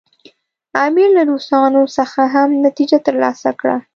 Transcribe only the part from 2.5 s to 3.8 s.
نتیجه ترلاسه کړه.